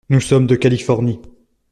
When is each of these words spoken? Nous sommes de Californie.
Nous 0.09 0.19
sommes 0.19 0.47
de 0.47 0.55
Californie. 0.55 1.19